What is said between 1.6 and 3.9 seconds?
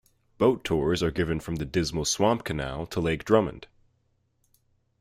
Dismal Swamp Canal, to Lake Drummond.